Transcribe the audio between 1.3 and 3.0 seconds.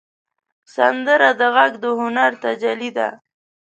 د غږ د هنر تجلی